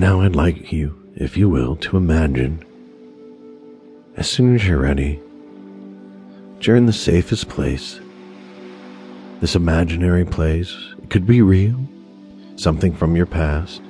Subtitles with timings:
[0.00, 2.64] And now I'd like you, if you will, to imagine,
[4.16, 5.20] as soon as you're ready,
[6.62, 8.00] you're in the safest place.
[9.42, 11.78] This imaginary place, it could be real,
[12.56, 13.82] something from your past.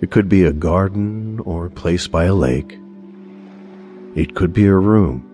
[0.00, 2.78] It could be a garden or a place by a lake.
[4.14, 5.24] It could be a room.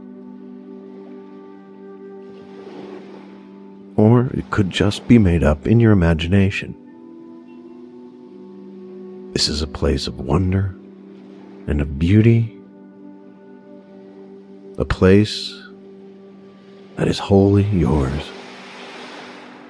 [3.98, 6.74] Or it could just be made up in your imagination.
[9.32, 10.74] This is a place of wonder
[11.66, 12.54] and of beauty.
[14.76, 15.58] A place
[16.96, 18.30] that is wholly yours,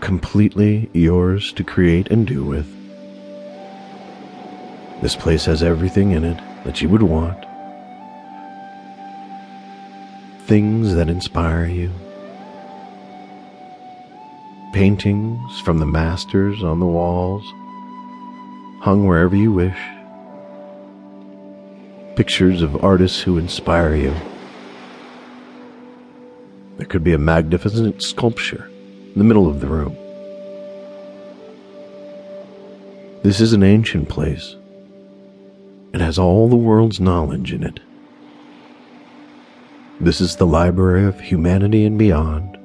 [0.01, 2.67] completely yours to create and do with.
[5.01, 7.39] This place has everything in it that you would want.
[10.47, 11.93] Things that inspire you.
[14.73, 17.45] Paintings from the masters on the walls,
[18.83, 19.79] hung wherever you wish.
[22.17, 24.13] Pictures of artists who inspire you.
[26.79, 29.97] There could be a magnificent sculpture in the middle of the room.
[33.23, 34.57] This is an ancient place.
[35.95, 37.79] It has all the world's knowledge in it.
[40.01, 42.59] This is the library of humanity and beyond.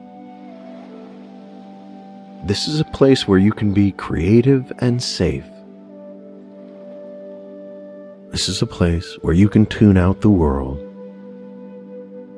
[2.48, 5.46] This is a place where you can be creative and safe.
[8.38, 10.78] This is a place where you can tune out the world.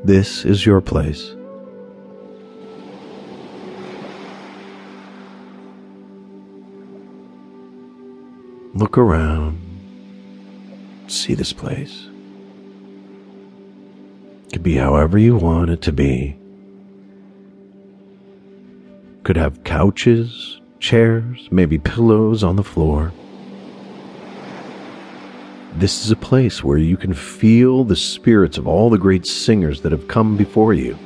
[0.02, 1.36] This is your place.
[8.74, 9.60] Look around.
[11.10, 12.08] See this place.
[14.48, 16.38] It could be however you want it to be.
[19.26, 23.12] Could have couches, chairs, maybe pillows on the floor.
[25.80, 29.80] This is a place where you can feel the spirits of all the great singers
[29.84, 31.00] that have come before you.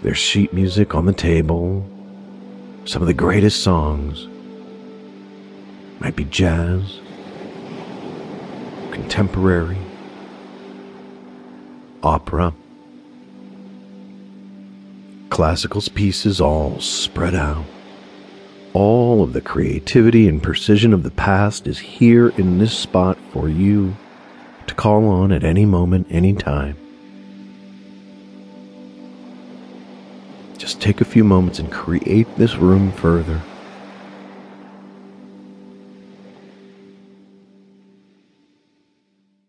[0.00, 1.84] There's sheet music on the table,
[2.84, 4.28] some of the greatest songs.
[5.98, 7.00] Might be jazz,
[8.92, 9.78] contemporary,
[12.04, 12.54] opera,
[15.28, 17.64] classical pieces all spread out.
[18.74, 23.48] All of the creativity and precision of the past is here in this spot for
[23.48, 23.94] you
[24.66, 26.76] to call on at any moment, any time.
[30.58, 33.40] Just take a few moments and create this room further.